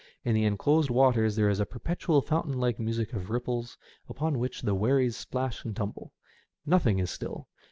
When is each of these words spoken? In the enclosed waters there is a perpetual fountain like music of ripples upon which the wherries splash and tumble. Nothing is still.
In 0.23 0.33
the 0.33 0.45
enclosed 0.45 0.89
waters 0.89 1.35
there 1.35 1.47
is 1.47 1.59
a 1.59 1.65
perpetual 1.67 2.23
fountain 2.23 2.59
like 2.59 2.79
music 2.79 3.13
of 3.13 3.29
ripples 3.29 3.77
upon 4.09 4.39
which 4.39 4.63
the 4.63 4.73
wherries 4.73 5.15
splash 5.15 5.63
and 5.63 5.75
tumble. 5.75 6.11
Nothing 6.65 6.97
is 6.97 7.11
still. 7.11 7.47